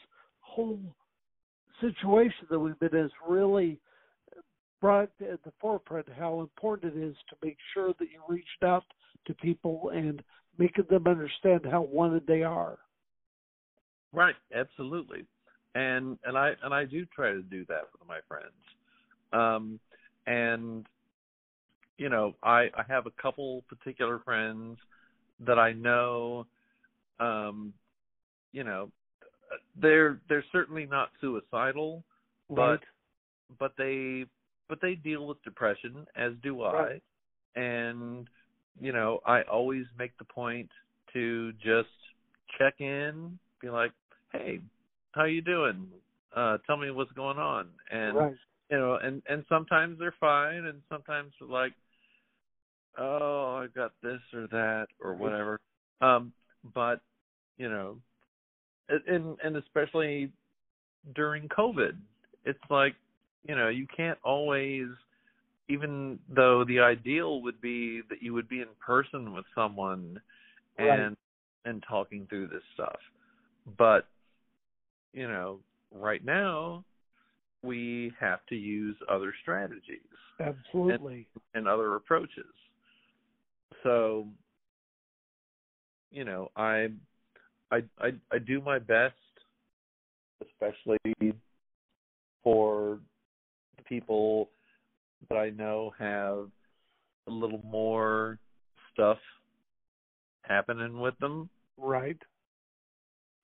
[0.48, 0.80] whole
[1.82, 3.80] situation that we've been in has really
[4.80, 8.84] brought at the forefront how important it is to make sure that you reached out
[9.26, 10.24] to people and
[10.58, 12.78] making them understand how wanted they are.
[14.14, 15.26] Right, absolutely.
[15.76, 18.54] And and I and I do try to do that with my friends.
[19.34, 19.80] Um
[20.26, 20.86] and
[21.98, 24.78] you know, I I have a couple particular friends
[25.46, 26.46] that I know
[27.20, 27.74] um
[28.52, 28.92] you know
[29.80, 32.04] they're they're certainly not suicidal,
[32.50, 32.80] Right.
[32.80, 34.26] but but they
[34.70, 36.74] but they deal with depression as do I.
[36.74, 37.04] Right.
[37.56, 38.30] And
[38.80, 40.70] you know, I always make the point
[41.14, 41.90] to just
[42.58, 43.92] check in, be like,
[44.32, 44.60] "Hey,
[45.14, 45.88] how you doing?
[46.36, 48.36] Uh tell me what's going on." And right.
[48.70, 51.74] you know, and and sometimes they're fine and sometimes they're like,
[52.98, 55.60] "Oh, I've got this or that or whatever."
[56.02, 56.34] Um
[56.74, 57.00] but,
[57.58, 57.98] you know,
[58.90, 60.32] and and especially
[61.16, 61.96] during COVID,
[62.46, 62.96] it's like,
[63.48, 64.88] you know, you can't always
[65.70, 70.20] even though the ideal would be that you would be in person with someone
[70.80, 71.00] Right.
[71.00, 71.18] and
[71.66, 73.00] and talking through this stuff.
[73.78, 74.08] But
[75.14, 75.60] you know,
[75.92, 76.84] right now
[77.64, 80.00] we have to use other strategies
[80.40, 81.28] Absolutely.
[81.54, 82.46] and other approaches.
[83.84, 84.28] So,
[86.12, 86.90] you know, I
[87.72, 89.16] I I I do my best
[90.42, 90.98] especially
[92.44, 93.00] for
[93.86, 94.50] people
[95.30, 96.50] that I know have
[97.28, 98.40] a little more
[98.94, 99.18] stuff
[100.44, 101.50] happening with them.
[101.78, 102.18] Right.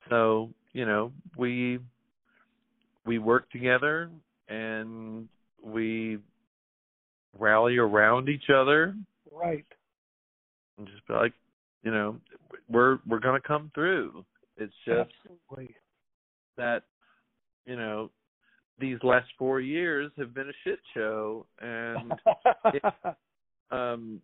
[0.09, 1.79] So, you know, we
[3.05, 4.09] we work together
[4.47, 5.27] and
[5.61, 6.19] we
[7.37, 8.95] rally around each other
[9.31, 9.65] Right.
[10.77, 11.33] and just be like,
[11.83, 12.17] you know,
[12.69, 14.25] we're we're gonna come through.
[14.57, 15.75] It's just Absolutely.
[16.57, 16.83] that,
[17.65, 18.09] you know,
[18.79, 22.13] these last four years have been a shit show and
[23.71, 24.21] um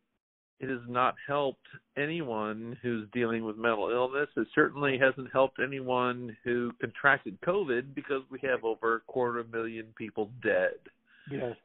[0.60, 1.66] it has not helped
[1.97, 4.28] anyone who's dealing with mental illness.
[4.36, 9.47] It certainly hasn't helped anyone who contracted COVID because we have over a quarter of
[9.47, 10.80] a million people dead.
[11.32, 11.55] yes.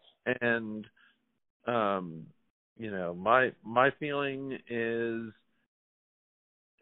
[0.40, 0.86] And
[1.66, 2.26] um
[2.76, 5.32] you know, my my feeling is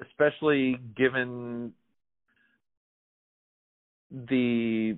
[0.01, 1.73] especially given
[4.29, 4.97] the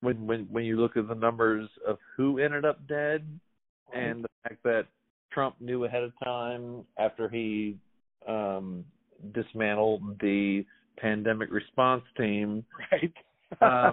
[0.00, 3.26] when when when you look at the numbers of who ended up dead
[3.94, 4.86] and the fact that
[5.32, 7.76] Trump knew ahead of time after he
[8.28, 8.84] um
[9.32, 10.64] dismantled the
[10.98, 13.12] pandemic response team Right.
[13.60, 13.92] uh,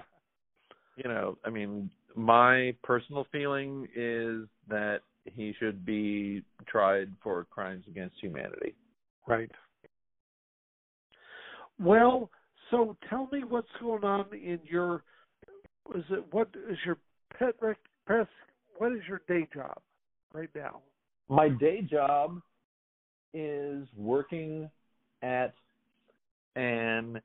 [0.96, 7.84] you know i mean my personal feeling is that he should be tried for crimes
[7.88, 8.74] against humanity
[9.26, 9.50] Right.
[11.80, 12.30] Well,
[12.70, 15.02] so tell me what's going on in your
[15.94, 16.96] is it what is your
[17.38, 18.26] pet rec press
[18.78, 19.78] what is your day job
[20.32, 20.80] right now?
[21.28, 22.40] my day job
[23.34, 24.70] is working
[25.22, 25.54] at
[26.56, 27.20] an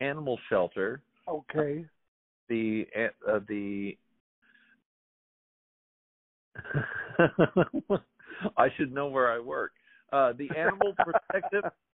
[0.00, 1.84] animal shelter Okay.
[2.48, 2.86] the
[3.28, 3.96] uh, the
[8.56, 9.72] I should know where I work.
[10.12, 11.64] Uh, the Animal Protective,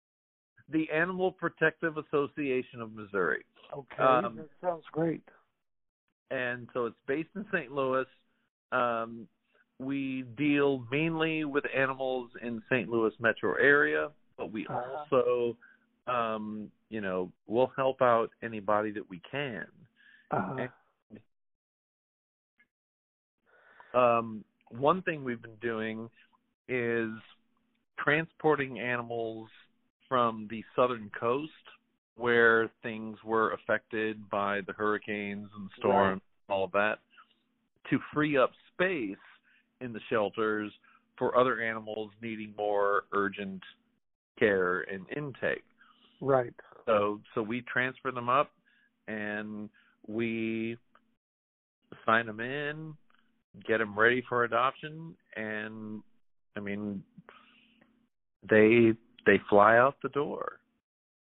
[0.75, 5.23] the Animal Protective Association of Missouri, Okay, Um, that sounds great.
[6.31, 7.71] and so it's based in St.
[7.73, 8.07] Louis.
[8.73, 9.29] Um,
[9.79, 12.89] we deal mainly with animals in St.
[12.89, 15.05] Louis metro area, but we Uh-huh.
[15.13, 15.57] also,
[16.09, 19.67] um, you know, we'll help out anybody that we can.
[20.33, 20.67] Uh,
[23.97, 26.11] um, one thing we've been doing
[26.69, 27.11] is
[27.99, 29.49] transporting animals
[30.15, 31.51] from the southern coast
[32.15, 37.01] where things were affected by the hurricanes and storms and all of that
[37.91, 39.17] to free up space
[39.81, 40.71] in the shelters
[41.19, 43.61] for other animals needing more urgent
[44.39, 45.65] care and intake
[46.21, 46.55] right.
[46.87, 48.53] so so we transfer them up
[49.09, 49.69] and
[50.07, 50.77] we
[52.07, 52.95] sign them in
[53.67, 56.01] get them ready for adoption and
[56.57, 57.03] i mean
[58.49, 58.93] they
[59.27, 60.61] they fly out the door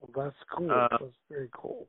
[0.00, 0.70] Well, that's cool.
[0.70, 1.86] Uh, that's very cool.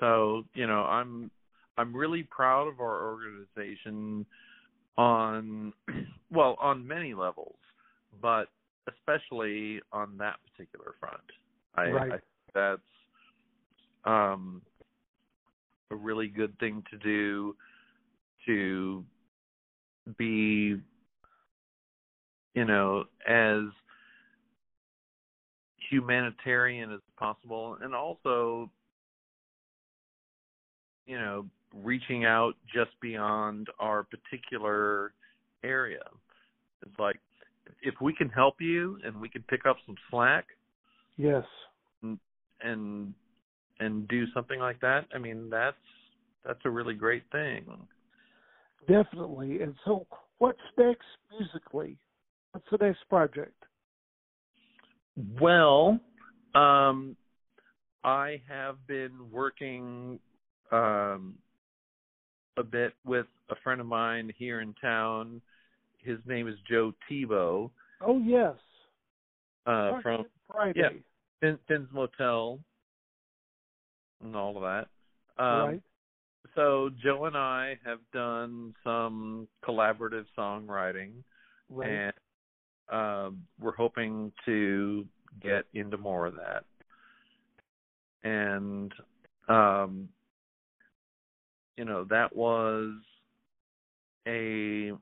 [0.00, 1.30] so you know i'm
[1.78, 4.24] i'm really proud of our organization
[4.96, 5.72] on
[6.30, 7.56] well on many levels
[8.22, 8.48] but
[8.88, 11.22] especially on that particular front
[11.76, 12.12] i, Right.
[12.12, 12.18] I
[12.54, 12.80] that's
[14.04, 14.62] um
[15.90, 17.56] a really good thing to do
[18.46, 19.04] to
[20.18, 20.76] be
[22.54, 23.62] you know as
[25.90, 28.70] humanitarian as possible and also
[31.06, 31.44] you know
[31.82, 35.12] reaching out just beyond our particular
[35.62, 36.02] area
[36.82, 37.18] it's like
[37.82, 40.46] if we can help you and we can pick up some slack
[41.16, 41.44] Yes.
[42.60, 43.14] and
[43.80, 45.76] and do something like that i mean that's
[46.44, 47.64] that's a really great thing
[48.88, 49.62] Definitely.
[49.62, 50.06] And so,
[50.38, 51.06] what's next
[51.38, 51.96] musically?
[52.52, 53.63] What's the next project?
[55.16, 56.00] Well,
[56.54, 57.16] um,
[58.02, 60.18] I have been working
[60.72, 61.34] um,
[62.56, 65.40] a bit with a friend of mine here in town.
[65.98, 68.56] His name is Joe Thebeau Oh yes,
[69.66, 70.80] uh, from Friday.
[70.80, 70.88] yeah.
[71.40, 72.58] fin- Finn's Motel
[74.22, 75.42] and all of that.
[75.42, 75.82] Um, right.
[76.54, 81.12] So Joe and I have done some collaborative songwriting,
[81.70, 81.88] Right.
[81.90, 82.12] and
[82.90, 85.06] um, we're hoping to
[85.42, 86.64] get into more of that.
[88.22, 88.92] And
[89.48, 90.08] um,
[91.76, 92.92] you know that was
[94.26, 94.92] a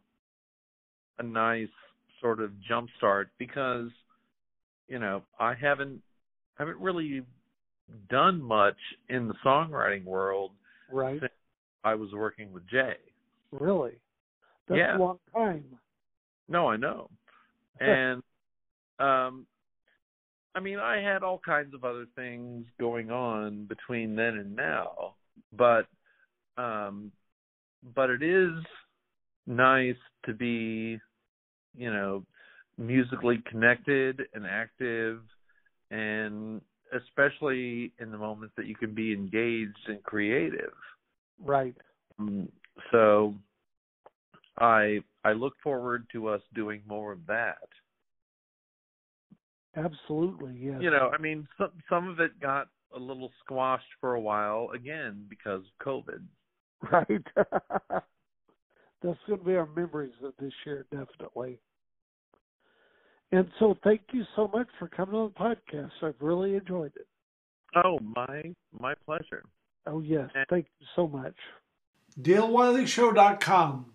[1.19, 1.69] a nice
[2.21, 3.91] sort of jump start because
[4.89, 6.01] you know I haven't
[6.59, 7.23] haven't really
[8.09, 8.77] done much
[9.09, 10.53] in the songwriting world
[10.91, 11.21] right.
[11.21, 11.33] since
[11.85, 12.97] I was working with Jay.
[13.51, 13.93] Really.
[14.69, 14.97] That's Yeah.
[14.97, 15.65] a long time.
[16.49, 17.11] No, I know.
[17.83, 18.23] And
[18.99, 19.47] um
[20.55, 25.15] I mean, I had all kinds of other things going on between then and now,
[25.57, 25.87] but
[26.57, 27.13] um
[27.95, 28.53] but it is
[29.47, 31.01] nice to be,
[31.77, 32.25] you know,
[32.79, 35.21] musically connected and active
[35.91, 36.61] and
[36.93, 40.73] especially in the moments that you can be engaged and creative.
[41.43, 41.75] Right.
[42.19, 42.49] Um,
[42.91, 43.35] so
[44.59, 47.69] I I look forward to us doing more of that.
[49.77, 50.55] Absolutely.
[50.59, 50.79] Yes.
[50.81, 54.69] You know, I mean, some some of it got a little squashed for a while
[54.75, 56.23] again because of COVID.
[56.91, 57.23] Right.
[59.03, 61.59] That's going to be our memories of this year, definitely.
[63.33, 65.91] And so, thank you so much for coming on the podcast.
[66.03, 67.07] I've really enjoyed it.
[67.75, 69.45] Oh, my my pleasure.
[69.87, 71.35] Oh yes, And- thank you so much.
[72.21, 73.87] DaleWileyShow.com.